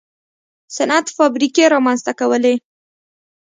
[0.75, 2.55] صنعت فابریکې رامنځته کولې.